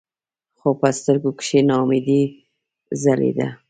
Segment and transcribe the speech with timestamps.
[0.57, 2.21] خو پۀ سترګو کښې ناامېدې
[3.01, 3.53] ځلېده ـ